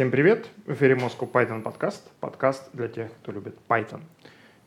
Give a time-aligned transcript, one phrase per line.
[0.00, 0.48] Всем привет!
[0.64, 2.10] В эфире Moscow Python подкаст.
[2.20, 4.00] Подкаст для тех, кто любит Python.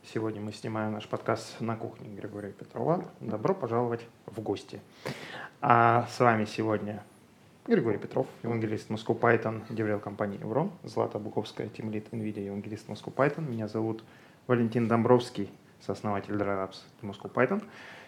[0.03, 3.03] Сегодня мы снимаем наш подкаст на кухне Григория Петрова.
[3.19, 4.79] Добро пожаловать в гости.
[5.59, 7.01] А с вами сегодня
[7.65, 13.49] Григорий Петров, евангелист Moscow Python, DevRel компании Evrone, Злата Буковская, тимлид NVIDIA, евангелист Moscow Python.
[13.49, 14.03] Меня зовут
[14.45, 17.63] Валентин Домбровский, сооснователь TravelLabs Moscow Python.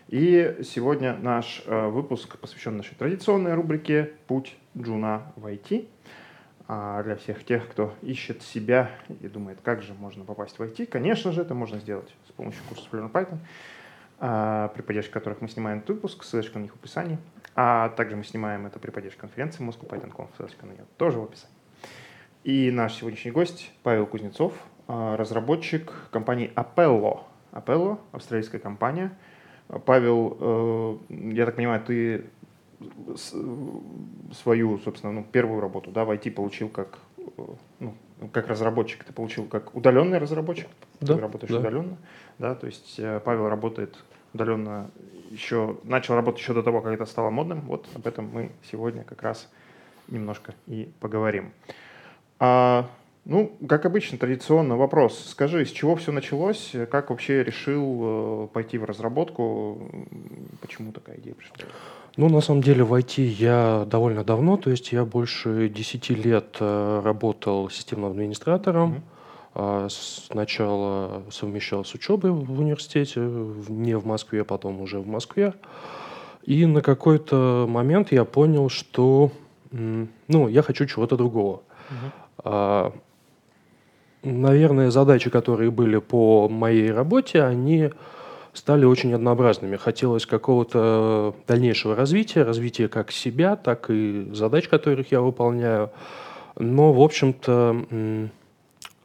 [0.10, 5.88] И сегодня наш э, выпуск посвящен нашей традиционной рубрике «Путь Джуна в IT».
[6.68, 8.90] А для всех тех, кто ищет себя
[9.22, 12.64] и думает, как же можно попасть в IT, конечно же, это можно сделать с помощью
[12.68, 13.38] курсов Learn Python,
[14.18, 17.20] а, при поддержке которых мы снимаем этот выпуск, ссылочка на них в описании.
[17.56, 21.20] А также мы снимаем это при поддержке конференции Moscow Python Conf, ссылочка на нее тоже
[21.20, 21.56] в описании.
[22.44, 24.54] И наш сегодняшний гость Павел Кузнецов,
[24.88, 27.22] а, разработчик компании Apello.
[27.52, 29.16] Apello– австралийская компания.
[29.86, 30.38] Павел,
[31.10, 32.26] э, я так понимаю, ты
[34.34, 37.00] свою, собственно, ну, первую работу, да, в IT получил как,
[37.80, 37.94] ну,
[38.32, 40.68] как разработчик, ты получил как удаленный разработчик,
[41.00, 41.60] да, ты работаешь да.
[41.60, 41.98] удаленно,
[42.40, 44.92] да, то есть э, Павел работает удаленно
[45.30, 49.04] еще, начал работать еще до того, как это стало модным, вот об этом мы сегодня
[49.04, 49.50] как раз
[50.08, 51.52] немножко и поговорим.
[52.40, 52.90] А,
[53.26, 55.20] ну, как обычно, традиционно вопрос.
[55.30, 56.74] Скажи, с чего все началось?
[56.92, 59.90] Как вообще решил э, пойти в разработку?
[60.62, 61.56] Почему такая идея пришла?
[62.18, 66.58] Ну, на самом деле, в IT я довольно давно, то есть я больше 10 лет
[66.60, 69.02] э, работал системным администратором.
[69.56, 69.90] Mm-hmm.
[69.90, 75.54] Сначала совмещал с учебой в университете, не в Москве, потом уже в Москве.
[76.44, 79.32] И на какой-то момент я понял, что
[79.72, 81.62] ну, я хочу чего-то другого.
[82.44, 82.92] Uh-huh.
[84.26, 87.92] Наверное, задачи, которые были по моей работе, они
[88.54, 89.76] стали очень однообразными.
[89.76, 95.92] Хотелось какого-то дальнейшего развития, развития как себя, так и задач, которых я выполняю.
[96.58, 97.86] Но, в общем-то,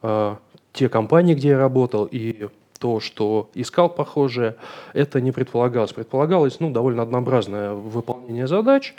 [0.01, 0.39] а,
[0.73, 2.49] те компании, где я работал, и
[2.79, 4.57] то, что искал похожее,
[4.95, 5.93] это не предполагалось.
[5.93, 8.95] Предполагалось ну, довольно однообразное выполнение задач.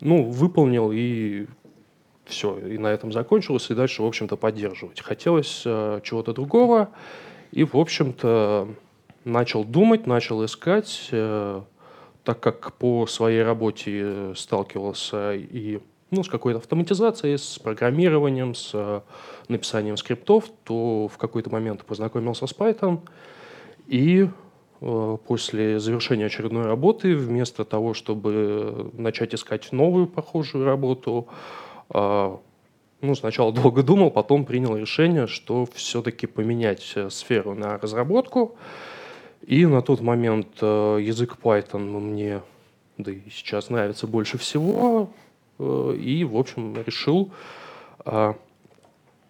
[0.00, 1.46] Ну, выполнил и
[2.32, 5.00] все, и на этом закончилось, и дальше, в общем-то, поддерживать.
[5.00, 6.90] Хотелось э, чего-то другого,
[7.52, 8.68] и, в общем-то,
[9.24, 11.62] начал думать, начал искать, э,
[12.24, 15.80] так как по своей работе сталкивался и
[16.12, 19.00] ну, с какой-то автоматизацией, с программированием, с э,
[19.48, 23.00] написанием скриптов, то в какой-то момент познакомился с Python.
[23.86, 24.28] И
[24.82, 31.32] э, после завершения очередной работы, вместо того, чтобы начать искать новую похожую работу, э,
[31.92, 38.56] ну, сначала долго думал, потом принял решение, что все-таки поменять э, сферу на разработку–
[39.46, 42.42] и на тот момент э, язык Python мне,
[42.96, 45.10] да и сейчас нравится больше всего.
[45.58, 47.30] Э, и, в общем, решил
[48.04, 48.34] э,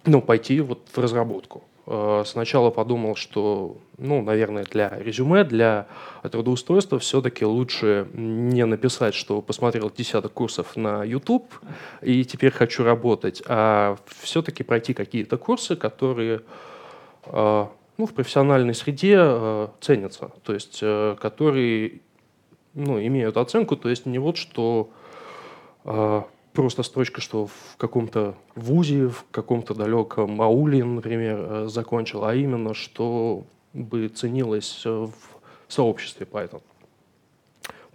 [0.04, 1.64] ну, пойти вот в разработку.
[1.84, 5.88] Сначала подумал, что, ну, наверное, для резюме, для
[6.22, 11.52] трудоустройства все-таки лучше не написать, что посмотрел десяток курсов на YouTube
[12.00, 16.42] и теперь хочу работать, а все-таки пройти какие-то курсы, которые
[17.98, 22.00] ну, в профессиональной среде э, ценятся, то есть э, которые
[22.74, 24.90] ну, имеют оценку, то есть не вот что
[25.84, 32.34] э, просто строчка, что в каком-то вузе, в каком-то далеком ауле, например, э, закончил, а
[32.34, 35.12] именно, что бы ценилось в
[35.68, 36.62] сообществе Python.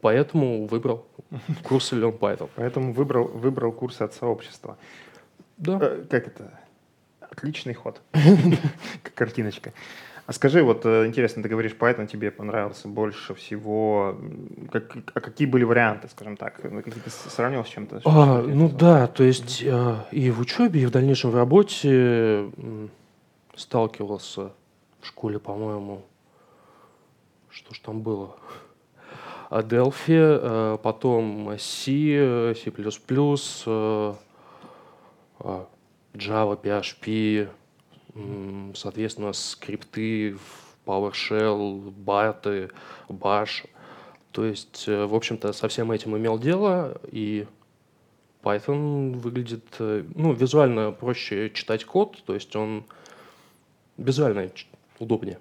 [0.01, 1.05] Поэтому выбрал
[1.63, 2.49] курс Learn Python.
[2.55, 4.77] Поэтому выбрал, выбрал курсы от сообщества.
[5.57, 5.79] Да.
[5.81, 6.59] Э, как это?
[7.19, 8.01] Отличный ход.
[9.15, 9.73] Картиночка.
[10.27, 14.17] А скажи, вот э, интересно, ты говоришь, Python тебе понравился больше всего.
[14.73, 16.59] Как, а какие были варианты, скажем так?
[16.69, 18.01] Ну, ты сравнивал с чем-то?
[18.03, 22.51] А, ну да, то есть э, и в учебе, и в дальнейшем в работе
[23.55, 24.51] сталкивался
[24.99, 26.03] в школе, по-моему,
[27.49, 28.35] что ж там было?
[29.49, 32.69] Delphi, э, потом C, C++,
[36.13, 37.47] Java, PHP,
[38.75, 40.37] соответственно, скрипты
[40.85, 42.69] PowerShell, баты,
[43.09, 43.67] Bash.
[44.31, 47.47] То есть, э, в общем-то, со всем этим имел дело, и
[48.43, 52.85] Python выглядит, э, ну, визуально проще читать код, то есть он
[53.97, 54.49] визуально
[54.99, 55.39] удобнее.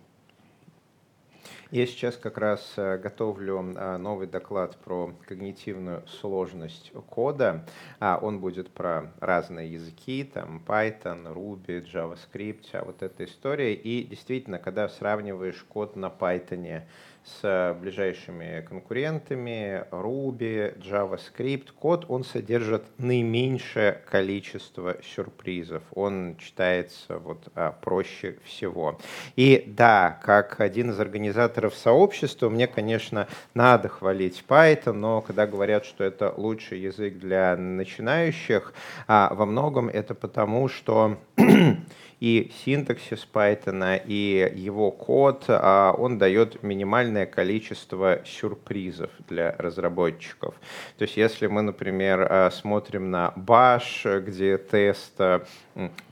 [1.73, 7.67] Я сейчас как раз э, готовлю э, новый доклад про когнитивную сложность кода.
[7.99, 13.75] А Он будет про разные языки, там Python, Ruby, JavaScript, а вот эта история.
[13.75, 16.85] И действительно, когда сравниваешь код на Python
[17.27, 25.83] с ближайшими конкурентами, Ruby, JavaScript, код, он содержит наименьшее количество сюрпризов.
[25.95, 28.99] Он читается вот а, проще всего.
[29.35, 35.85] И да, как один из организаторов сообщества, мне, конечно, надо хвалить Python, но когда говорят,
[35.85, 38.73] что это лучший язык для начинающих,
[39.09, 41.19] а, во многом это потому, что
[42.21, 50.55] и синтаксис Python, и его код, а, он дает минимальное количество сюрпризов для разработчиков.
[50.99, 55.21] То есть если мы, например, а, смотрим на Bash, где тест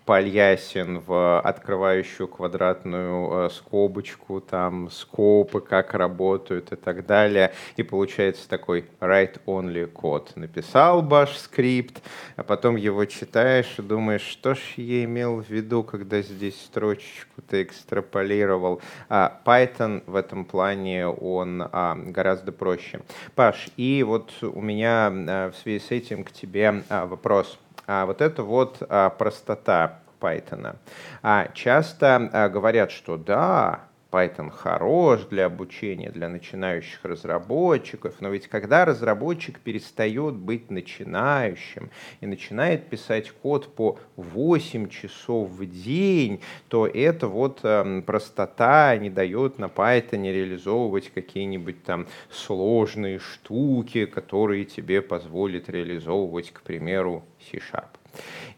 [0.05, 7.53] Пальясин в открывающую квадратную э, скобочку, там скопы, как работают и так далее.
[7.77, 10.33] И получается такой write-only код.
[10.37, 12.03] Написал баш скрипт,
[12.37, 17.63] а потом его читаешь и думаешь, что ж я имел в виду, когда здесь строчечку-то
[17.63, 18.83] экстраполировал.
[19.09, 23.01] А Python в этом плане, он а, гораздо проще.
[23.35, 28.07] Паш, и вот у меня а, в связи с этим к тебе а, вопрос а,
[28.07, 30.77] вот это вот а, простота Python.
[31.23, 33.81] А, часто а, говорят, что да,
[34.15, 41.91] Python хорош для обучения, для начинающих разработчиков, но ведь когда разработчик перестает быть начинающим
[42.21, 49.11] и начинает писать код по 8 часов в день, то это вот э, простота не
[49.11, 58.04] дает на Python реализовывать какие-нибудь там сложные штуки, которые тебе позволят реализовывать, к примеру, C-Sharp.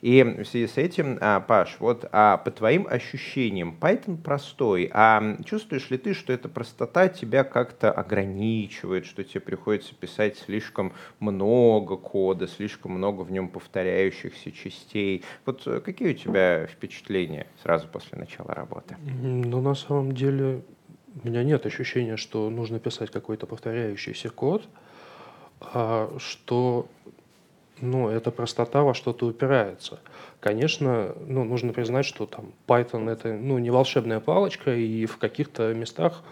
[0.02, 5.36] И в связи с этим, а, Паш, вот а по твоим ощущениям, Python простой, а
[5.44, 11.96] чувствуешь ли ты, что эта простота тебя как-то ограничивает, что тебе приходится писать слишком много
[11.96, 15.24] кода, слишком много в нем повторяющихся частей?
[15.44, 18.96] Вот э, какие у тебя впечатления сразу после начала работы?
[19.22, 20.62] Ну, на самом деле,
[21.22, 24.68] у меня нет ощущения, что нужно писать какой-то повторяющийся код,
[25.60, 26.86] а что
[27.80, 30.00] ну, эта простота во что-то упирается.
[30.40, 35.74] Конечно, ну, нужно признать, что там Python это ну, не волшебная палочка, и в каких-то
[35.74, 36.22] местах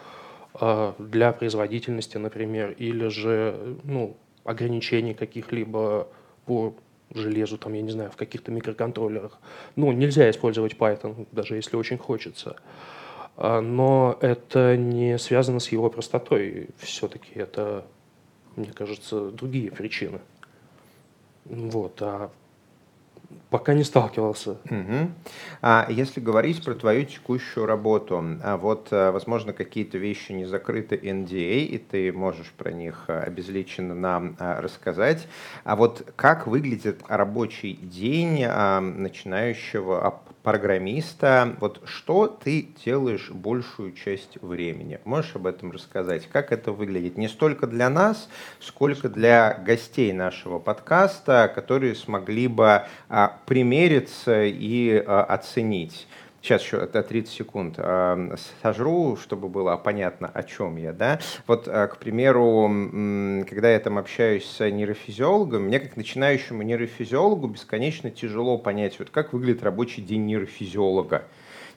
[0.61, 6.08] э, для производительности, например, или же ну, ограничений каких-либо
[6.46, 6.75] по
[7.12, 9.38] железу, там, я не знаю, в каких-то микроконтроллерах.
[9.76, 12.56] Ну, нельзя использовать Python, даже если очень хочется.
[13.37, 16.69] А, но это не связано с его простотой.
[16.79, 17.85] Все-таки это,
[18.56, 20.20] мне кажется, другие причины.
[21.44, 22.31] Вот, а
[23.50, 24.58] пока не сталкивался.
[24.64, 25.11] Угу.
[25.62, 30.96] А если говорить про твою текущую работу, а вот, а, возможно, какие-то вещи не закрыты
[30.96, 35.29] NDA, и ты можешь про них а, обезличенно нам а, рассказать.
[35.64, 40.06] А вот как выглядит рабочий день начинающего
[40.44, 45.00] программиста, вот что ты делаешь большую часть времени?
[45.05, 46.29] Можешь об этом рассказать?
[46.31, 47.17] Как это выглядит?
[47.17, 48.29] Не столько для нас,
[48.61, 56.06] сколько для гостей нашего подкаста, которые смогли бы а, примериться и а, оценить.
[56.44, 57.76] Сейчас еще это 30 секунд.
[57.79, 60.93] А, сожру, чтобы было понятно, о чем я.
[60.93, 61.19] Да?
[61.46, 62.69] Вот, а, к примеру,
[63.49, 69.32] когда я там общаюсь с нейрофизиологом, мне как начинающему нейрофизиологу бесконечно тяжело понять, вот как
[69.32, 71.25] выглядит рабочий день нейрофизиолога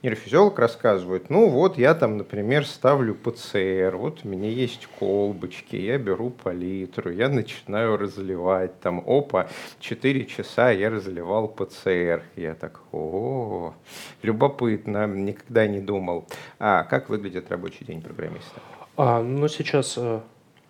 [0.04, 5.98] нейрофизиолог рассказывает, ну вот я там, например, ставлю ПЦР, вот у меня есть колбочки, я
[5.98, 9.48] беру палитру, я начинаю разливать, там, опа,
[9.80, 12.24] 4 часа я разливал ПЦР.
[12.36, 13.74] Я так, о,
[14.22, 16.25] любопытно, никогда не думал.
[16.60, 18.62] А как выглядит рабочий день программиста?
[18.96, 20.20] А, ну, сейчас э,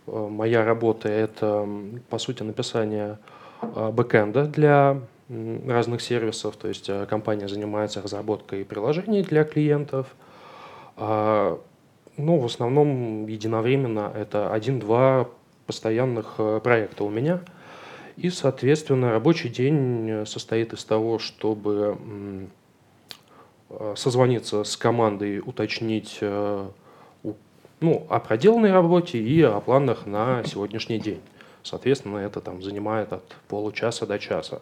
[0.08, 1.68] э моя работа– это,
[2.10, 3.18] по сути, написание
[3.62, 10.08] э, бэкэнда для разных сервисов, то есть э, компания занимается разработкой приложений для клиентов.
[10.96, 11.60] А,
[12.16, 15.30] ну, в основном единовременно это один-два
[15.66, 17.42] постоянных э, проекта у меня.
[18.16, 21.98] И, соответственно, рабочий день состоит из того, чтобы
[23.70, 26.20] э, созвониться с командой, уточнить
[27.80, 31.22] ну, о проделанной работе и о планах на сегодняшний день.
[31.64, 34.62] Соответственно, это там занимает от получаса до часа.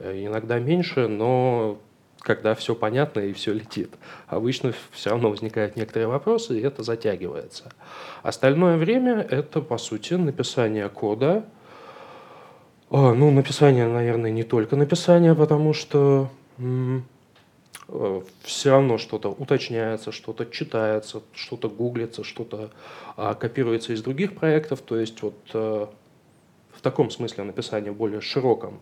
[0.00, 1.78] Э, иногда меньше, но
[2.20, 3.90] когда все понятно и все летит.
[4.26, 7.72] Обычно все равно возникают некоторые вопросы, и это затягивается.
[8.22, 11.44] Остальное время– это, по сути, написание кода.
[12.90, 16.28] А, ну, написание, наверное, не только написание, потому что
[16.58, 22.70] э, все равно что-то уточняется, что-то читается, что-то гуглится, что-то
[23.16, 24.80] а, копируется из других проектов.
[24.82, 25.86] То есть вот э,
[26.72, 28.80] в таком смысле написание более широком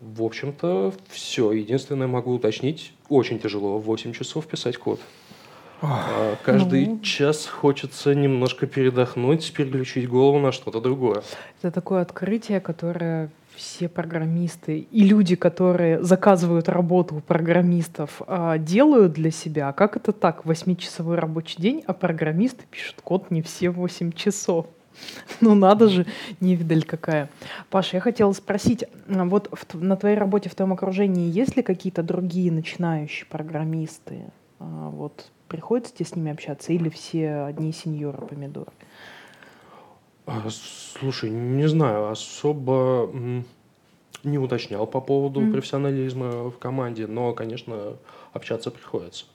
[0.00, 1.52] в общем-то, все.
[1.52, 5.00] Единственное, могу уточнить, очень тяжело в 8 часов писать код.
[5.82, 7.00] А, каждый ну...
[7.00, 11.22] час хочется немножко передохнуть, переключить голову на что-то другое.
[11.60, 19.12] Это такое открытие, которое все программисты и люди, которые заказывают работу у программистов, а, делают
[19.12, 19.72] для себя.
[19.72, 20.44] Как это так?
[20.44, 24.66] Восьмичасовой рабочий день, а программисты пишут код не все 8 часов.
[25.40, 26.06] Ну надо же,
[26.40, 27.28] невидаль какая.
[27.70, 31.62] Паша, я хотела спросить, а вот в, на твоей работе, в твоем окружении есть ли
[31.62, 34.30] какие-то другие начинающие программисты?
[34.58, 38.72] А, вот приходится тебе с ними общаться или все одни сеньоры помидоры?
[40.26, 43.10] А, слушай, не знаю, особо
[44.24, 45.52] не уточнял по поводу mm.
[45.52, 47.96] профессионализма в команде, но, конечно,
[48.32, 49.26] общаться приходится.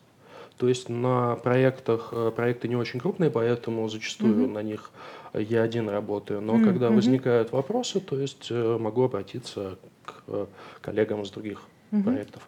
[0.57, 4.51] То есть на проектах, э, проекты не очень крупные, поэтому зачастую mm-hmm.
[4.51, 4.91] на них
[5.33, 6.41] я один работаю.
[6.41, 6.63] Но mm-hmm.
[6.65, 10.45] когда возникают вопросы, то есть э, могу обратиться к э,
[10.81, 11.61] коллегам из других
[11.91, 12.03] mm-hmm.
[12.03, 12.47] проектов.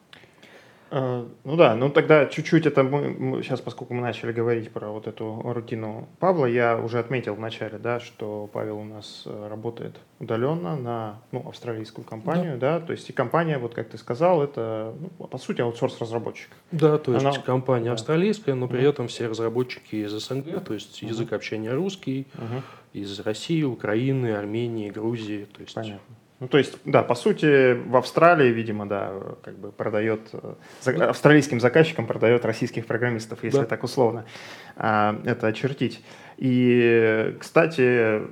[0.95, 5.07] А, ну да, ну тогда чуть-чуть это мы, сейчас, поскольку мы начали говорить про вот
[5.07, 9.95] эту рутину Павла, я уже отметил в начале, да, что Павел у нас э, работает
[10.19, 12.77] удаленно на ну, австралийскую компанию, да.
[12.79, 16.51] да, то есть и компания, вот как ты сказал, это ну, по сути аутсорс-разработчик.
[16.71, 17.33] Да, то есть Она...
[17.39, 17.93] компания да.
[17.93, 22.61] австралийская, но при этом все разработчики из СНГ, то есть язык общения русский, uh
[22.93, 25.73] из России, Украины, Армении, Грузии, то есть.
[25.73, 26.15] Понятно.
[26.43, 31.61] Ну, то есть, да, по сути, в Австралии, видимо, да, как бы продает, э, австралийским
[31.61, 33.65] заказчикам продает российских программистов, если да.
[33.65, 34.25] так условно
[34.75, 36.03] а, это очертить.
[36.35, 38.23] И, кстати,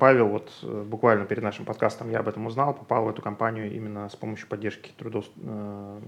[0.00, 3.72] Павел, вот э, буквально перед нашим подкастом я об этом узнал, попал в эту компанию
[3.72, 5.30] именно с помощью поддержки трудоус...
[5.44, 6.00] Э,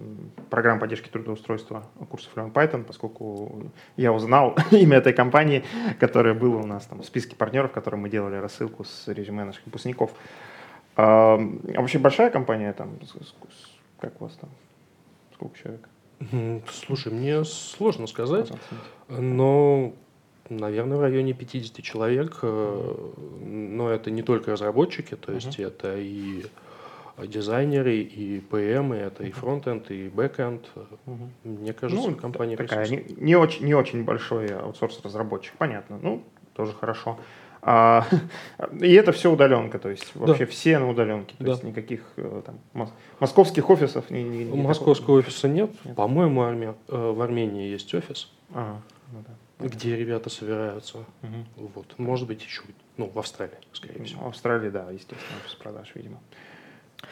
[0.50, 5.62] программ поддержки трудоустройства курсов Learn Python, поскольку я узнал имя этой компании,
[6.00, 9.64] которая была у нас там в списке партнеров, которым мы делали рассылку с резюме наших
[9.66, 10.11] выпускников.
[10.96, 12.98] А, а вообще большая компания там?
[14.00, 14.50] Как у вас там?
[15.34, 15.88] Сколько человек?
[16.70, 18.50] Слушай, мне сложно сказать,
[19.08, 19.92] но,
[20.48, 22.38] наверное, в районе 50 человек.
[22.42, 23.12] Э,
[23.44, 25.66] но это не только разработчики, то есть uh-huh.
[25.66, 26.44] это и
[27.18, 30.64] дизайнеры, и ПМ, и это и фронтенд, и бэкенд.
[30.74, 31.28] Uh-huh.
[31.44, 35.98] Мне кажется, ну, компания такая не, не, очень, не очень большой аутсорс-разработчик, понятно.
[36.00, 36.24] Ну,
[36.54, 37.18] тоже хорошо.
[37.66, 38.06] А,
[38.80, 40.50] и это все удаленка, то есть вообще да.
[40.50, 41.50] все на удаленке, то да.
[41.52, 42.90] есть никаких э, там,
[43.21, 44.11] московских офисов.
[44.11, 45.18] Ни, ни, ни Московского такого.
[45.21, 45.71] офиса нет.
[45.83, 45.97] нет.
[45.97, 48.83] По-моему, армия, э, в Армении есть офис, ага.
[49.12, 49.66] ну, да.
[49.66, 50.99] где ребята собираются.
[50.99, 51.71] Угу.
[51.75, 51.94] Вот.
[51.97, 52.62] Может быть, еще
[52.99, 54.25] ну, в Австралии, скорее ну, всего.
[54.25, 56.18] В Австралии, да, естественно, офис продаж, видимо.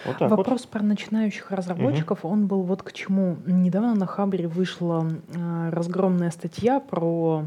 [0.05, 0.71] Вот Вопрос вот.
[0.71, 2.35] про начинающих разработчиков, угу.
[2.35, 3.39] он был вот к чему.
[3.47, 7.47] Недавно на Хабре вышла э, разгромная статья про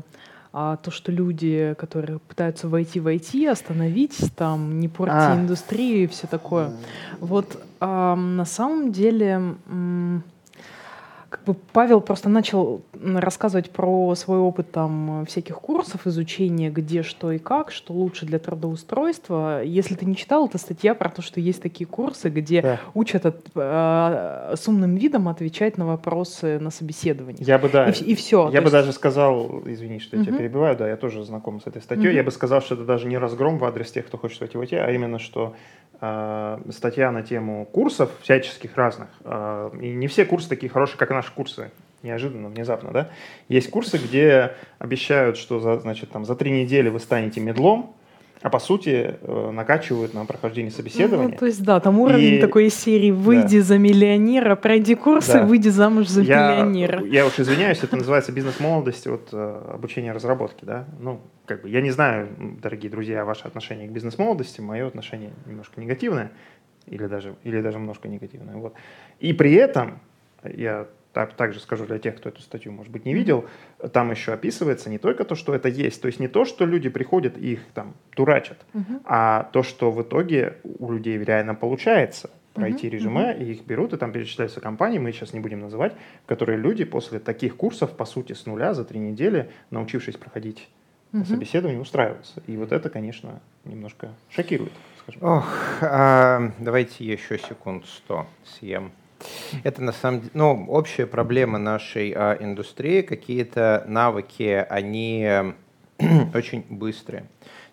[0.57, 5.35] а то, что люди, которые пытаются войти в IT, остановить, там, не портить а.
[5.35, 6.71] индустрию и все такое.
[7.19, 9.55] Вот а, на самом деле
[11.35, 17.29] как бы Павел просто начал рассказывать про свой опыт там всяких курсов изучения, где что
[17.29, 19.61] и как, что лучше для трудоустройства.
[19.61, 22.79] Если ты не читал, это статья про то, что есть такие курсы, где да.
[22.93, 27.43] учат от, э, с умным видом отвечать на вопросы на собеседовании.
[27.43, 27.89] Я бы да.
[27.89, 28.49] И, и все.
[28.49, 28.71] Я бы есть...
[28.71, 30.29] даже сказал, извини, что я угу.
[30.29, 32.07] тебя перебиваю, да, я тоже знаком с этой статьей.
[32.07, 32.15] Угу.
[32.15, 34.61] Я бы сказал, что это даже не разгром в адрес тех, кто хочет войти в
[34.61, 35.53] IT, а именно что
[35.99, 39.09] э, статья на тему курсов всяческих разных.
[39.25, 41.71] Э, и не все курсы такие хорошие, как наши курсы.
[42.03, 43.09] Неожиданно, внезапно, да?
[43.49, 47.95] Есть курсы, где обещают, что за, значит, там, за три недели вы станете медлом,
[48.41, 51.31] а по сути э, накачивают на прохождение собеседования.
[51.31, 52.39] Ну, то есть, да, там уровень и...
[52.39, 53.63] такой серии «Выйди да.
[53.63, 55.43] за миллионера», пройди курсы, да.
[55.45, 57.03] выйди замуж за я, миллионера.
[57.03, 60.85] Я уж извиняюсь, это называется бизнес-молодость, вот э, обучение разработки, да.
[60.99, 62.29] Ну, как бы, я не знаю,
[62.61, 66.31] дорогие друзья, ваше отношение к бизнес-молодости, мое отношение немножко негативное,
[66.85, 68.75] или даже, или даже немножко негативное, вот.
[69.19, 69.97] И при этом
[70.43, 73.45] я также скажу для тех, кто эту статью, может быть, не видел,
[73.93, 76.89] там еще описывается не только то, что это есть, то есть не то, что люди
[76.89, 79.01] приходят и их там дурачат, uh-huh.
[79.05, 82.91] а то, что в итоге у людей реально получается пройти uh-huh.
[82.91, 83.43] резюме, uh-huh.
[83.43, 85.93] и их берут, и там перечисляются компании, мы сейчас не будем называть,
[86.25, 90.67] которые люди после таких курсов, по сути, с нуля за три недели, научившись проходить
[91.13, 91.25] uh-huh.
[91.25, 92.41] собеседование, устраиваются.
[92.47, 94.73] И вот это, конечно, немножко шокирует.
[95.01, 95.23] Скажем.
[95.23, 95.47] Ох,
[95.81, 98.91] а, давайте еще секунд сто съем.
[99.63, 105.29] Это на самом деле, ну, общая проблема нашей а, индустрии, какие-то навыки, они
[106.33, 107.25] очень быстрые.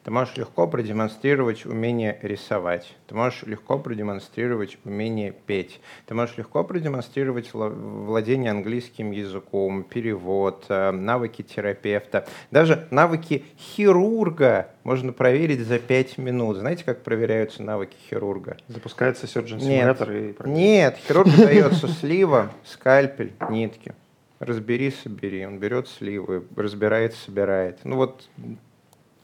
[0.04, 2.96] Ты можешь легко продемонстрировать умение рисовать.
[3.06, 5.80] Ты можешь легко продемонстрировать умение петь.
[6.06, 12.26] Ты можешь легко продемонстрировать владение английским языком, перевод, э, навыки терапевта.
[12.50, 16.56] Даже навыки хирурга можно проверить за 5 минут.
[16.56, 18.56] Знаете, как проверяются навыки хирурга?
[18.66, 20.48] Запускается Surgeon Simulator нет, и...
[20.48, 23.94] Нет, хирургу дается слива, скальпель, нитки.
[24.40, 25.46] разбери, собери.
[25.46, 27.78] Он берет сливы, разбирает, собирает.
[27.84, 28.28] Ну вот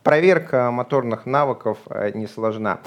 [0.02, 2.80] проверка моторных навыков э, не сложна.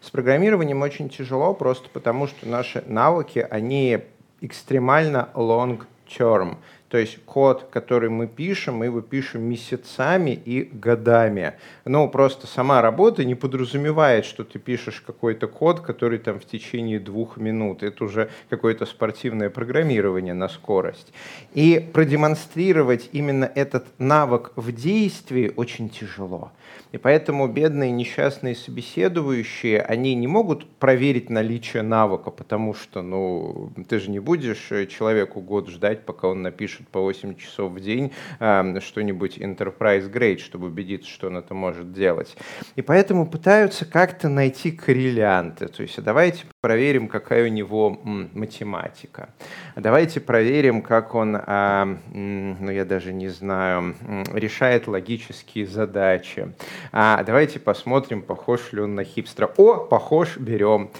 [0.00, 4.00] С программированием очень тяжело, просто потому что наши навыки, они
[4.40, 6.56] экстремально long term.
[6.88, 11.54] То есть код, который мы пишем, мы его пишем месяцами и годами.
[11.84, 16.98] Но просто сама работа не подразумевает, что ты пишешь какой-то код, который там в течение
[16.98, 17.82] двух минут.
[17.82, 21.12] Это уже какое-то спортивное программирование на скорость.
[21.52, 26.52] И продемонстрировать именно этот навык в действии очень тяжело.
[26.92, 33.98] И поэтому бедные несчастные собеседующие, они не могут проверить наличие навыка, потому что, ну, ты
[33.98, 38.80] же не будешь человеку год ждать, пока он напишет по 8 часов в день э,
[38.80, 42.36] что-нибудь enterprise grade, чтобы убедиться, что он это может делать.
[42.76, 45.68] И поэтому пытаются как-то найти коррелянты.
[45.68, 49.28] То есть давайте проверим, какая у него математика.
[49.76, 53.94] Давайте проверим, как он, э, ну я даже не знаю,
[54.32, 56.52] решает логические задачи.
[56.90, 59.52] А, давайте посмотрим, похож ли он на хипстера.
[59.56, 60.90] О, похож, берем.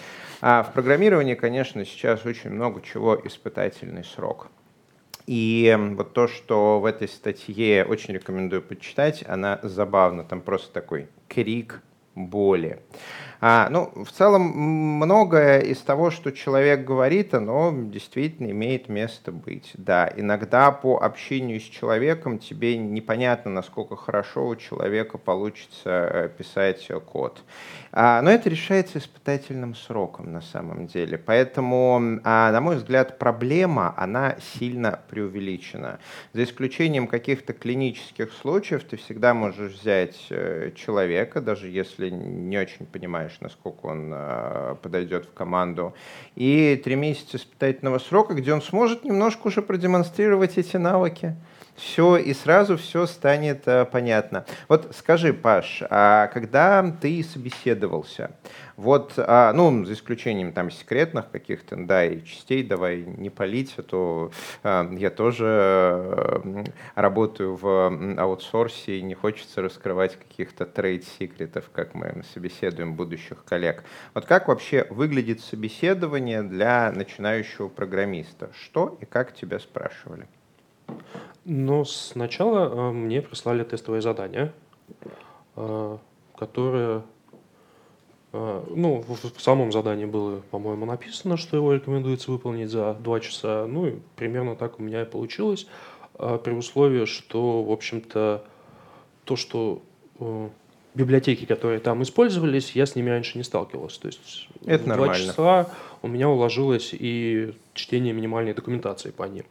[0.41, 4.47] А в программировании, конечно, сейчас очень много чего испытательный срок.
[5.27, 10.23] И вот то, что в этой статье очень рекомендую почитать, она забавна.
[10.23, 11.83] Там просто такой крик
[12.15, 12.79] боли.
[13.41, 19.71] А, ну, в целом, многое из того, что человек говорит, оно действительно имеет место быть.
[19.75, 26.89] Да, иногда по общению с человеком тебе непонятно, насколько хорошо у человека получится э, писать
[27.07, 27.43] код.
[27.93, 31.17] А, но это решается испытательным сроком на самом деле.
[31.17, 36.01] Поэтому, а, на мой взгляд, проблема, она сильно преувеличена.
[36.33, 42.87] За исключением каких-то клинических случаев, ты всегда можешь взять э, человека, даже если не очень
[42.87, 45.95] понимаешь, знаешь, насколько он э, подойдет в команду.
[46.35, 51.37] И три месяца испытательного срока, где он сможет немножко уже продемонстрировать эти навыки
[51.79, 54.45] все и сразу все станет э, понятно.
[54.69, 58.33] Вот скажи, Паш, а когда ты собеседовался,
[58.79, 63.83] вот, а, ну, за исключением там секретных каких-то, да, и частей, давай не палить, а
[63.83, 64.31] то
[64.63, 72.23] а, я тоже а, работаю в аутсорсе, и не хочется раскрывать каких-то трейд-секретов, как мы
[72.33, 73.83] собеседуем будущих коллег.
[74.15, 78.51] Вот как вообще выглядит собеседование для начинающего программиста?
[78.55, 80.29] Что и как тебя спрашивали?
[81.51, 84.53] Но сначала э, мне прислали тестовое задание,
[85.57, 85.97] э,
[86.37, 87.03] которое,
[88.35, 93.67] э, ну, в самом задании было, по-моему, написано, что его рекомендуется выполнить за два часа.
[93.67, 95.67] Ну, и примерно так у меня и получилось,
[96.13, 98.45] при условии, что, в общем-то,
[99.25, 99.81] то, что
[100.95, 104.01] библиотеки, которые там использовались, я с ними раньше не сталкивался.
[104.03, 105.71] То есть Это в два часа
[106.03, 109.45] у меня уложилось и чтение минимальной документации по ним.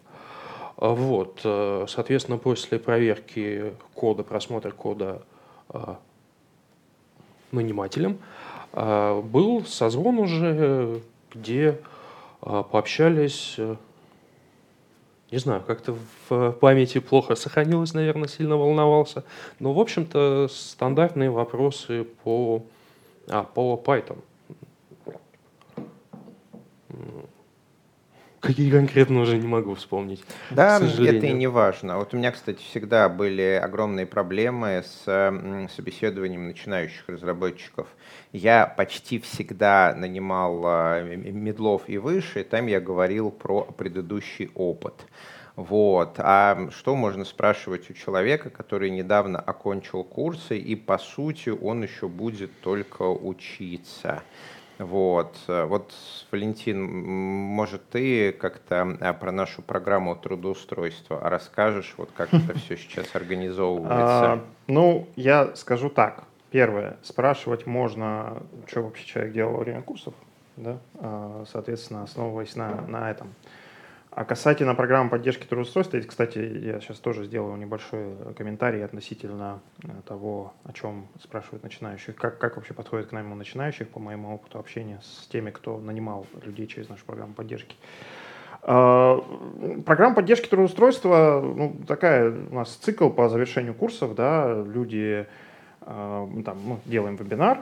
[0.78, 5.24] А вот, э, соответственно, после проверки кода, просмотра кода
[5.70, 5.96] э,
[7.52, 8.20] нанимателем,
[8.74, 11.02] э, был созвон уже,
[11.34, 11.80] где
[12.40, 13.58] пообщались,
[15.32, 15.98] не знаю, как-то
[16.30, 19.24] в памяти плохо сохранилось, наверное, сильно волновался.
[19.60, 22.64] Но, в общем-то, стандартные вопросы по,
[23.28, 24.20] а, по Python.
[28.48, 30.24] Какие конкретно уже не могу вспомнить.
[30.52, 31.98] Да, это и не важно.
[31.98, 35.04] Вот у меня, кстати, всегда были огромные проблемы с
[35.76, 37.88] собеседованием начинающих разработчиков.
[38.32, 45.06] Я почти всегда нанимал а, медлов и выше, и там я говорил про предыдущий опыт.
[45.58, 46.16] Вот.
[46.20, 52.08] А что можно спрашивать у человека, который недавно окончил курсы, и по сути он еще
[52.08, 54.24] будет только учиться?
[54.80, 55.38] Вот.
[55.48, 55.94] вот,
[56.32, 63.16] Валентин, может, ты как-то а, про нашу программу трудоустройства расскажешь, вот как это все сейчас
[63.16, 64.34] организовывается?
[64.34, 66.26] А, ну, я скажу так.
[66.52, 70.14] Первое, спрашивать можно, что вообще человек делал во время курсов,
[70.56, 70.78] да?
[70.96, 73.34] А, соответственно, основываясь на, на этом.
[74.18, 80.54] А касательно программы поддержки трудоустройства, кстати, я сейчас тоже сделаю небольшой комментарий относительно э, того,
[80.64, 85.00] о чем спрашивают начинающих, как, как вообще подходит к нам начинающих, по моему опыту общения
[85.04, 87.76] с теми, кто нанимал людей через нашу программу поддержки.
[88.64, 89.24] А,
[89.86, 95.28] программа поддержки трудоустройства, ну, такая у нас цикл по завершению курсов, да, люди,
[95.82, 97.60] а, там, мы делаем вебинар,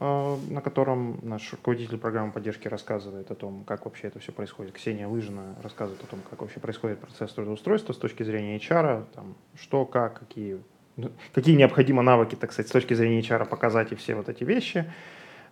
[0.00, 4.72] на котором наш руководитель программы поддержки рассказывает о том, как вообще это все происходит.
[4.72, 9.34] Ксения Лыжина рассказывает о том, как вообще происходит процесс трудоустройства с точки зрения HR, там,
[9.58, 10.58] что, как, какие,
[10.96, 14.44] ну, какие необходимы навыки, так сказать, с точки зрения HR показать и все вот эти
[14.44, 14.90] вещи.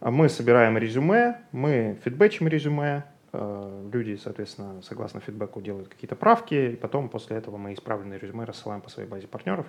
[0.01, 3.05] А мы собираем резюме, мы фидбэчим резюме,
[3.35, 8.45] Э, люди, соответственно, согласно фидбэку делают какие-то правки, и потом после этого мы исправленные резюме
[8.45, 9.67] рассылаем по своей базе партнеров.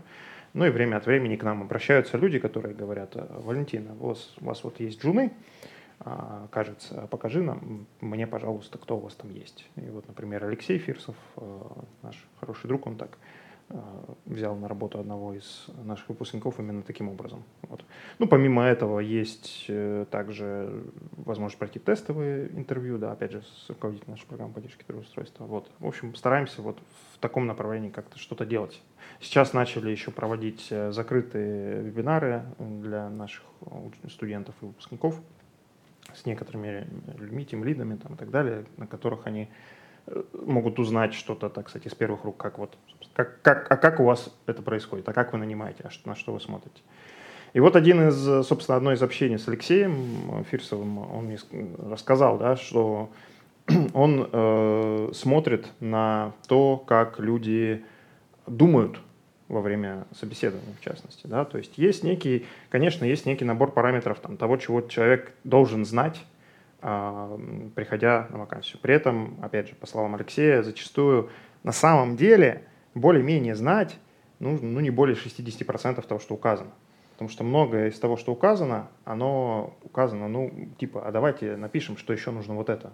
[0.53, 4.45] Ну и время от времени к нам обращаются люди, которые говорят, Валентина, у вас, у
[4.45, 5.31] вас вот есть джуны,
[5.99, 9.65] а, кажется, покажи нам, мне, пожалуйста, кто у вас там есть.
[9.77, 11.59] И вот, например, Алексей Фирсов, э,
[12.03, 13.32] наш хороший друг, он так э,
[14.25, 17.43] взял на работу одного из наших выпускников именно таким образом.
[17.63, 17.83] Вот.
[18.19, 20.83] Ну, помимо этого, есть э, также
[21.17, 25.45] возможность пройти тестовые интервью, да, опять же, с руководителем нашей программы поддержки трудоустройства.
[25.45, 25.69] Вот.
[25.79, 26.79] В общем, стараемся вот
[27.13, 28.81] в таком направлении как-то что-то делать.
[29.19, 33.43] Сейчас начали еще проводить закрытые вебинары для наших
[34.09, 35.19] студентов и выпускников
[36.13, 39.47] с некоторыми людьми, тем лидами там, и так далее, на которых они э,
[40.33, 42.77] могут узнать что-то, так кстати, с первых рук, как вот,
[43.13, 46.15] как, как, а как у вас это происходит, а как вы нанимаете, а что, на
[46.15, 46.81] что вы смотрите.
[47.53, 51.37] И вот один из, собственно, одно из общений с Алексеем Фирсовым, он мне
[51.89, 53.11] рассказал, да, что
[53.93, 57.83] он э, смотрит на то, как люди
[58.47, 58.99] думают
[59.47, 61.27] во время собеседования, в частности.
[61.27, 61.45] Да?
[61.45, 66.23] То есть есть некий, конечно, есть некий набор параметров там, того, чего человек должен знать,
[67.75, 68.79] приходя на вакансию.
[68.81, 71.29] При этом, опять же, по словам Алексея, зачастую
[71.63, 73.97] на самом деле более-менее знать
[74.39, 76.71] нужно ну, не более 60% того, что указано.
[77.13, 82.11] Потому что многое из того, что указано, оно указано, ну, типа, а давайте напишем, что
[82.11, 82.91] еще нужно вот это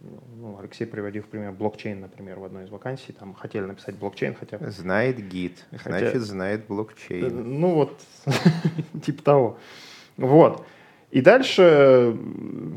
[0.00, 4.34] ну, Алексей приводил в пример блокчейн, например, в одной из вакансий, там хотели написать блокчейн
[4.34, 4.70] хотя бы.
[4.70, 5.98] Знает гид, хотя...
[5.98, 7.58] значит знает блокчейн.
[7.60, 8.00] Ну вот,
[9.04, 9.58] типа того.
[10.16, 10.64] Вот.
[11.16, 12.14] И дальше,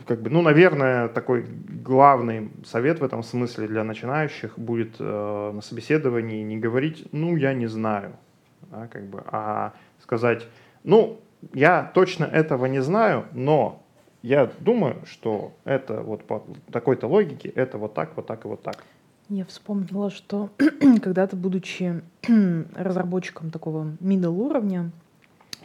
[0.07, 1.45] как бы, ну, наверное, такой
[1.83, 7.53] главный совет в этом смысле для начинающих будет э, на собеседовании не говорить, ну, я
[7.53, 8.13] не знаю,
[8.71, 10.47] да, как бы, а сказать,
[10.85, 11.19] ну,
[11.53, 13.83] я точно этого не знаю, но
[14.21, 18.63] я думаю, что это вот по такой-то логике, это вот так, вот так и вот
[18.63, 18.85] так.
[19.27, 20.49] Я вспомнила, что
[21.03, 22.01] когда-то, будучи
[22.73, 24.91] разработчиком такого middle уровня,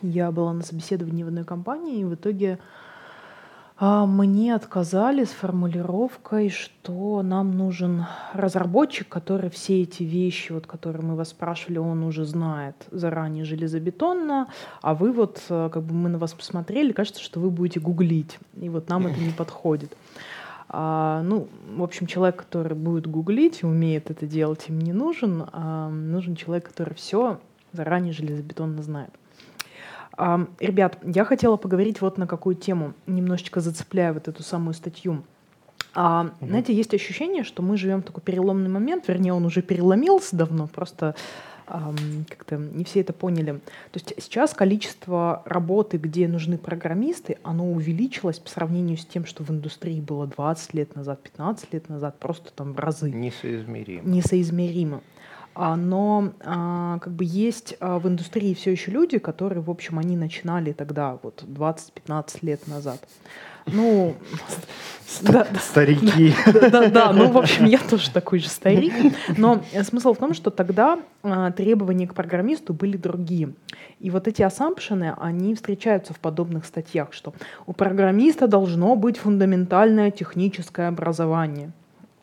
[0.05, 2.59] я была на собеседовании в одной компании, и в итоге
[3.77, 11.03] а, мне отказали с формулировкой, что нам нужен разработчик, который все эти вещи, вот, которые
[11.03, 14.49] мы вас спрашивали, он уже знает заранее железобетонно,
[14.81, 18.38] а вы вот, э, как бы мы на вас посмотрели, кажется, что вы будете гуглить,
[18.61, 19.97] и вот нам это не подходит.
[20.69, 25.47] А, ну, в общем, человек, который будет гуглить и умеет это делать, им не нужен,
[25.53, 27.40] а нужен человек, который все
[27.73, 29.11] заранее железобетонно знает.
[30.16, 35.22] Ребят, я хотела поговорить вот на какую тему, немножечко зацепляя вот эту самую статью.
[35.94, 36.48] А, угу.
[36.48, 40.66] Знаете, есть ощущение, что мы живем в такой переломный момент, вернее, он уже переломился давно,
[40.66, 41.14] просто
[41.66, 43.53] как-то не все это поняли.
[43.53, 49.44] То есть сейчас количество работы, где нужны программисты, оно увеличилось по сравнению с тем, что
[49.44, 53.11] в индустрии было 20 лет назад, 15 лет назад, просто там в разы.
[53.11, 54.07] Несоизмеримо.
[54.07, 55.00] Несоизмеримо.
[55.55, 59.99] А, но а, как бы есть а, в индустрии все еще люди, которые, в общем,
[59.99, 62.99] они начинали тогда, вот 20-15 лет назад.
[63.67, 64.14] Ну,
[65.23, 66.35] да, старики.
[66.53, 68.93] Да, да, да, ну, в общем, я тоже такой же старик.
[69.38, 70.99] Но смысл в том, что тогда
[71.57, 73.55] требования к программисту были другие.
[74.01, 77.33] И вот эти ассампшены, они встречаются в подобных статьях, что
[77.64, 81.73] у программиста должно быть фундаментальное техническое образование.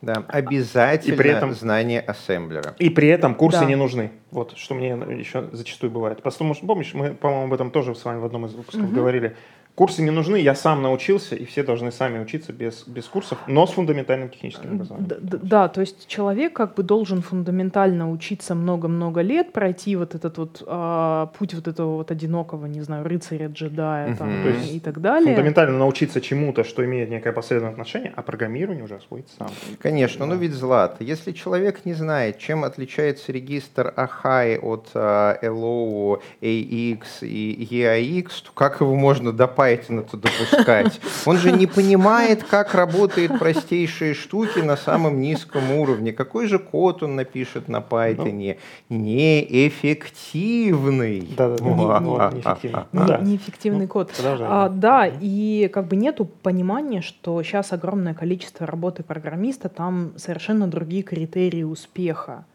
[0.01, 2.75] Да, обязательно и при этом, знание ассемблера.
[2.79, 3.65] И при этом курсы да.
[3.65, 4.11] не нужны.
[4.31, 6.23] Вот, что мне еще зачастую бывает.
[6.23, 8.95] Потому что, помнишь, мы, по-моему, об этом тоже с вами в одном из выпусков угу.
[8.95, 9.35] говорили.
[9.81, 13.65] Курсы не нужны, я сам научился, и все должны сами учиться без, без курсов, но
[13.65, 15.09] с фундаментальным техническим образованием.
[15.23, 20.37] Да, да, то есть человек как бы должен фундаментально учиться много-много лет, пройти вот этот
[20.37, 24.17] вот а, путь вот этого вот одинокого, не знаю, рыцаря, джедая угу.
[24.17, 24.29] там,
[24.71, 25.33] и так далее.
[25.33, 29.49] Фундаментально научиться чему-то, что имеет некое последовательное отношение, а программирование уже освоить сам.
[29.79, 30.35] Конечно, да.
[30.35, 36.99] ну ведь Злат, если человек не знает, чем отличается регистр AHI от uh, LO, AX
[37.21, 39.33] и EAX, то как его можно
[39.71, 40.99] допустить Python-то допускать.
[41.25, 46.13] Он же не понимает, как работают простейшие штуки на самом низком уровне.
[46.13, 48.57] Какой же код он напишет на Python?
[48.89, 48.97] Ну.
[48.97, 51.27] Неэффективный.
[51.37, 53.17] Да, да, да.
[53.19, 54.11] Неэффективный код.
[54.23, 60.67] А, да, и как бы нету понимания, что сейчас огромное количество работы программиста, там совершенно
[60.67, 62.45] другие критерии успеха.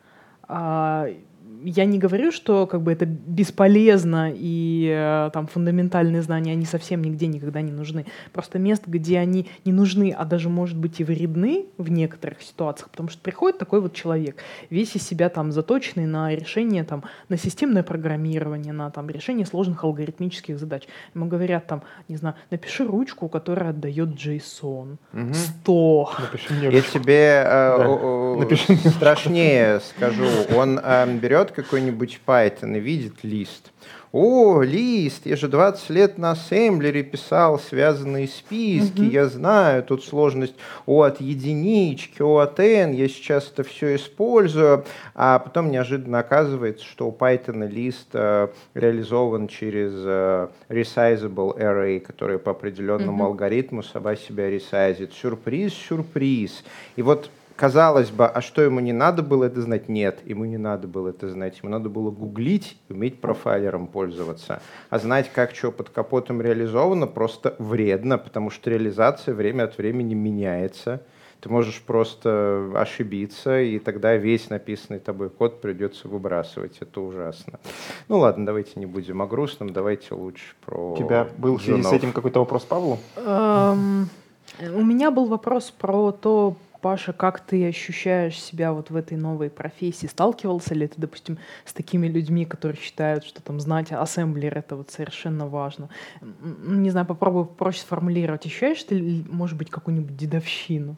[1.68, 7.02] Я не говорю, что как бы это бесполезно и э, там фундаментальные знания, они совсем
[7.02, 8.07] нигде никогда не нужны.
[8.33, 12.90] Просто мест, где они не нужны, а даже, может быть, и вредны в некоторых ситуациях,
[12.90, 14.37] потому что приходит такой вот человек,
[14.70, 19.83] весь из себя там заточенный на решение, там, на системное программирование, на там, решение сложных
[19.83, 20.85] алгоритмических задач.
[21.16, 24.98] Ему говорят там, не знаю, напиши ручку, которая отдает JSON.
[25.12, 25.35] Угу.
[25.35, 26.11] 100.
[26.20, 28.90] Напиши мне Я тебе э, да.
[28.90, 30.29] страшнее скажу.
[30.55, 33.73] Он э, берет какой-нибудь Python и видит лист
[34.19, 39.11] о, лист, я же 20 лет на ассемблере писал связанные списки, угу.
[39.11, 40.55] я знаю, тут сложность
[40.87, 46.83] О от единички, О от n, я сейчас это все использую, а потом неожиданно оказывается,
[46.87, 53.33] что у Python лист э, реализован через э, resizable array, который по определенному угу.
[53.33, 55.12] алгоритму сама себя ресайзит.
[55.12, 56.64] Сюрприз, сюрприз.
[56.97, 59.88] И вот казалось бы, а что ему не надо было это знать?
[59.88, 61.59] Нет, ему не надо было это знать.
[61.62, 64.61] Ему надо было гуглить, уметь профайлером пользоваться.
[64.90, 70.14] А знать, как что под капотом реализовано, просто вредно, потому что реализация время от времени
[70.14, 71.03] меняется.
[71.40, 76.79] Ты можешь просто ошибиться, и тогда весь написанный тобой код придется выбрасывать.
[76.81, 77.61] Это ужасно.
[78.09, 80.95] Ну ладно, давайте не будем о грустном, давайте лучше про...
[80.95, 82.99] У тебя был в связи с этим какой-то вопрос Павлу?
[83.16, 84.07] Um,
[84.61, 89.51] у меня был вопрос про то, Паша, как ты ощущаешь себя вот в этой новой
[89.51, 90.07] профессии?
[90.07, 94.91] Сталкивался ли ты, допустим, с такими людьми, которые считают, что там знать ассемблер— это вот
[94.91, 95.89] совершенно важно?
[96.21, 98.47] Не знаю, попробую проще сформулировать.
[98.47, 100.97] Ощущаешь ты, может быть, какую-нибудь дедовщину?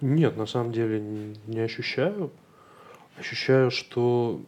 [0.00, 1.00] Нет, на самом деле
[1.46, 2.30] не ощущаю.
[3.18, 4.40] Ощущаю, что,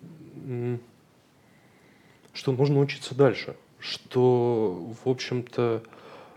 [2.32, 3.56] что нужно учиться дальше.
[3.78, 5.82] Что, в общем-то,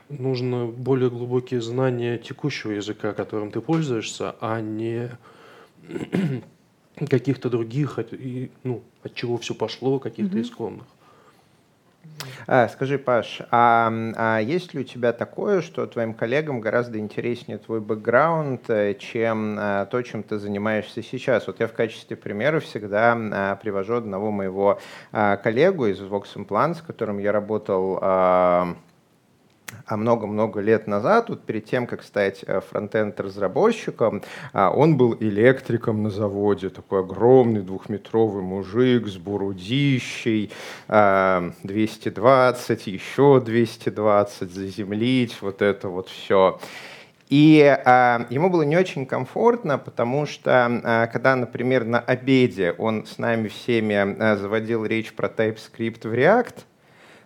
[0.10, 5.10] нужно более глубокие знания текущего языка, которым ты пользуешься, а не
[6.96, 8.00] каких-то других,
[8.64, 10.42] ну, от чего все пошло, каких-то mm-hmm.
[10.42, 10.86] исконных.
[12.48, 17.58] А, скажи, Паш, а, а есть ли у тебя такое, что твоим коллегам гораздо интереснее
[17.58, 21.48] твой бэкграунд, э, чем а, то, чем ты занимаешься сейчас?
[21.48, 24.80] Вот я в качестве примера всегда а, привожу одного моего
[25.12, 28.76] а, коллегу из Vox Implants, с которым я работал а,
[29.86, 34.22] а много-много лет назад, вот перед тем, как стать э, фронтенд-разработчиком,
[34.54, 40.52] а, он был электриком на заводе, такой огромный двухметровый мужик с бурудищей,
[40.88, 46.60] 220, еще 220, заземлить, вот это вот все.
[47.30, 53.06] И э, ему было не очень комфортно, потому что, э, когда, например, на обеде он
[53.06, 56.56] с нами всеми э, заводил речь про TypeScript в React,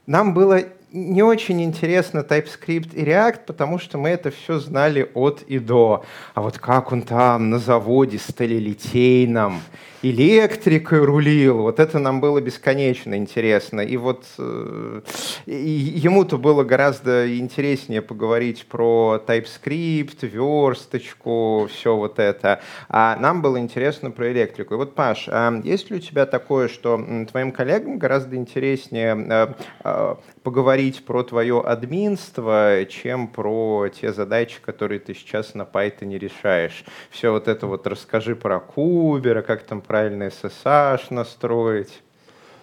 [0.08, 5.43] нам было не очень интересно TypeScript и React, потому что мы это все знали от
[5.43, 6.04] и до.
[6.34, 9.62] А вот как он там на заводе сталелитейном
[10.02, 13.82] электрикой рулил, вот это нам было бесконечно интересно.
[13.82, 15.02] И вот э,
[15.45, 22.62] ему-то было гораздо интереснее поговорить про TypeScript, версточку, все вот это.
[22.88, 24.75] А нам было интересно про электрику.
[24.75, 29.54] И вот, Паш, а есть ли у тебя такое, что твоим коллегам гораздо интереснее э,
[29.84, 36.84] э, поговорить про твое админство, чем про те задачи, которые ты сейчас на Python решаешь.
[37.10, 42.02] Все вот это вот расскажи про Кубера, как там правильно SSH настроить.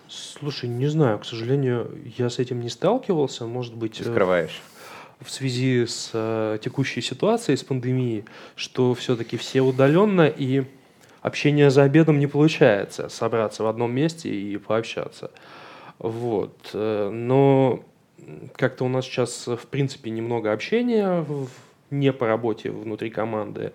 [0.08, 4.00] Слушай, не знаю, к сожалению, я с этим не сталкивался, может быть...
[4.00, 4.62] Э, скрываешь?
[5.20, 10.64] В связи с э, текущей ситуацией, с пандемией, что все-таки все удаленно и
[11.22, 15.32] общение за обедом не получается, собраться в одном месте и пообщаться.
[15.98, 16.70] Вот.
[16.74, 17.84] Э, но
[18.54, 21.24] как-то у нас сейчас, в принципе, немного общения
[21.90, 23.72] не по работе внутри команды.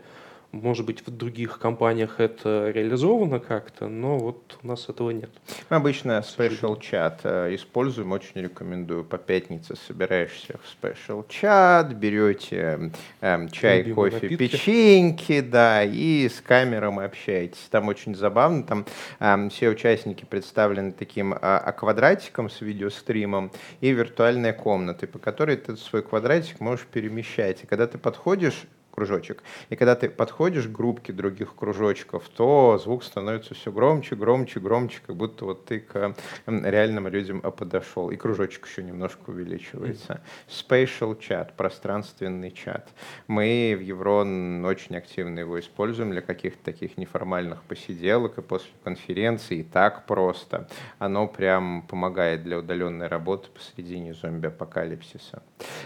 [0.51, 5.29] Может быть, в других компаниях это реализовано как-то, но вот у нас этого нет.
[5.69, 9.05] Мы обычно special чат э, используем, очень рекомендую.
[9.05, 14.51] По пятнице собираешься в special чат, берете эм, чай, Любимые кофе, напитки.
[14.51, 17.69] печеньки, да, и с камером общаетесь.
[17.69, 18.85] Там очень забавно, там
[19.21, 25.77] эм, все участники представлены таким а, квадратиком с видеостримом и виртуальной комнатой, по которой ты
[25.77, 27.63] свой квадратик можешь перемещать.
[27.63, 29.43] И когда ты подходишь кружочек.
[29.69, 34.99] И когда ты подходишь к группке других кружочков, то звук становится все громче, громче, громче,
[35.05, 38.11] как будто вот ты к реальным людям подошел.
[38.11, 40.21] И кружочек еще немножко увеличивается.
[40.47, 42.89] Spatial чат, пространственный чат.
[43.27, 49.59] Мы в Еврон очень активно его используем для каких-то таких неформальных посиделок и после конференции.
[49.59, 50.67] И так просто.
[50.99, 55.41] Оно прям помогает для удаленной работы посредине зомби-апокалипсиса.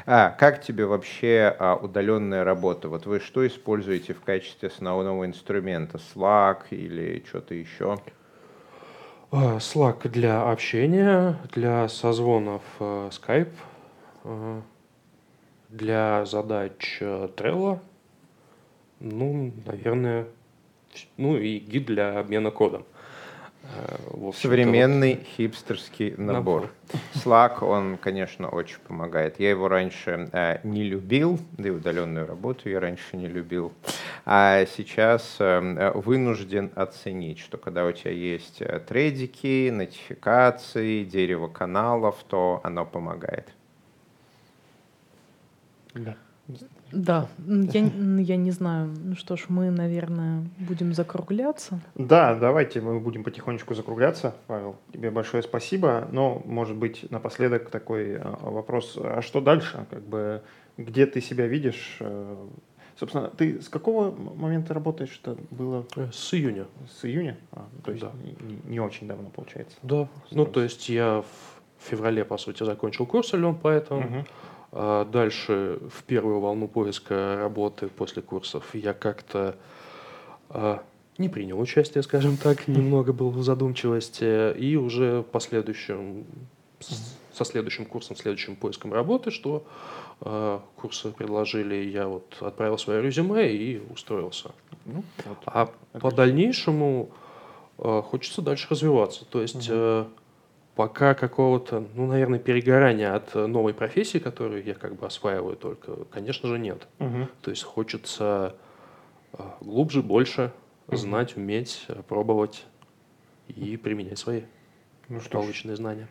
[0.06, 2.90] А, как тебе вообще а, удаленная работа?
[2.96, 5.98] Вот вы что используете в качестве основного инструмента?
[5.98, 7.98] Slack или что-то еще?
[9.32, 13.52] А, Slack для общения, для созвонов э, Skype,
[15.68, 17.80] для задач э, Trello,
[19.02, 20.28] ну, наверное,
[21.18, 22.86] ну и гид для обмена кодом.
[24.36, 25.26] Современный вот.
[25.26, 26.34] хипстерский набор.
[26.34, 26.72] набор.
[27.14, 29.40] Slack, он, конечно, очень помогает.
[29.40, 33.74] Я его раньше э, не любил, да и удаленную работу я раньше не любил.
[34.26, 42.24] А сейчас э, вынужден оценить, что когда у тебя есть э, трейдики, нотификации, дерево каналов,
[42.28, 43.50] то оно помогает.
[45.94, 46.16] Да.
[46.96, 48.94] Да, я, я не знаю.
[49.04, 51.82] Ну что ж, мы, наверное, будем закругляться.
[51.96, 54.34] Да, давайте мы будем потихонечку закругляться.
[54.48, 56.08] Павел, тебе большое спасибо.
[56.12, 58.98] Но, может быть, напоследок такой а, вопрос.
[58.98, 59.86] А что дальше?
[59.90, 60.42] Как бы,
[60.78, 61.98] где ты себя видишь?
[62.00, 62.48] Э,
[62.98, 65.20] собственно, ты с какого момента работаешь?
[65.22, 65.86] Это было?
[65.98, 66.66] Э, с июня.
[66.90, 67.38] С июня?
[67.52, 68.14] А, то есть да.
[68.24, 69.78] не, не очень давно, получается.
[69.84, 70.08] Да.
[70.32, 74.06] Ну, то есть я в феврале, по сути, закончил курс Learn Python.
[74.06, 74.26] Угу.
[74.78, 79.56] А дальше, в первую волну поиска работы после курсов, я как-то
[80.50, 80.84] а,
[81.18, 86.26] не принял участие, скажем так, немного был в задумчивости, и уже последующим,
[87.32, 89.66] со следующим курсом, следующим поиском работы, что
[90.20, 94.52] э, курсы предложили, я вот отправил свое резюме и устроился.
[94.84, 95.38] Ну, вот.
[95.46, 96.00] А Отлично.
[96.02, 97.12] по дальнейшему
[97.78, 99.24] э, хочется дальше развиваться.
[99.24, 100.08] То есть угу
[100.76, 106.06] пока какого-то, ну, наверное, перегорания от э, новой профессии, которую я как бы осваиваю только,
[106.06, 106.88] конечно же, нет.
[107.00, 107.30] Угу.
[107.42, 108.56] То есть хочется
[109.34, 110.52] э, глубже, больше
[110.88, 110.98] угу.
[110.98, 112.66] знать, уметь, э, пробовать
[113.48, 114.42] и применять свои
[115.08, 116.08] ну, что полученные ж, знания.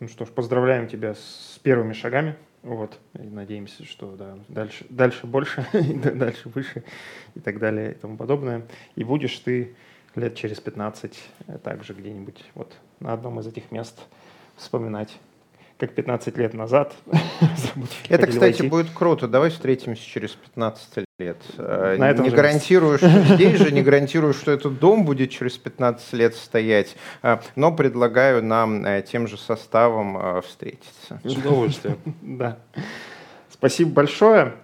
[0.00, 2.36] Ну что ж, поздравляем тебя с первыми шагами.
[2.62, 6.84] Вот, и надеемся, что да, дальше, дальше больше, дальше выше
[7.34, 8.68] и так далее и тому подобное.
[8.94, 9.74] И будешь ты
[10.16, 11.18] лет через 15
[11.62, 13.98] также где-нибудь вот на одном из этих мест
[14.56, 15.18] вспоминать
[15.82, 16.94] как 15 лет назад.
[18.08, 19.26] Это, кстати, будет круто.
[19.26, 21.38] Давай встретимся через 15 лет.
[21.58, 26.12] Э, на не гарантирую, что здесь же, не гарантирую, что этот дом будет через 15
[26.12, 26.94] лет стоять,
[27.24, 31.20] э, но предлагаю нам э, тем же составом встретиться.
[31.24, 31.98] С удовольствием.
[32.22, 32.58] Да.
[33.50, 34.54] Спасибо большое.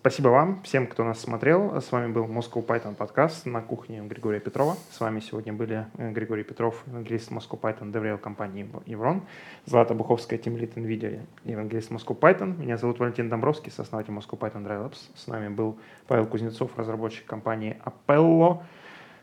[0.00, 1.78] Спасибо вам, всем, кто нас смотрел.
[1.78, 4.74] С вами был Moscow Python подкаст на кухне Григория Петрова.
[4.90, 9.24] С вами сегодня были э, Григорий Петров, евангелист Moscow Python, DevRel компании Еврон,
[9.66, 12.58] Злата Буховская, тимлит NVIDIA, евангелист Moscow Python.
[12.58, 15.10] Меня зовут Валентин Домбровский, сооснователь Moscow Python Dry Labs.
[15.14, 18.62] С нами был Павел Кузнецов, разработчик компании Appello.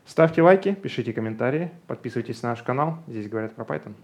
[0.06, 2.98] Ставьте лайки, пишите комментарии, подписывайтесь на наш канал.
[3.08, 3.94] Здесь говорят про Python.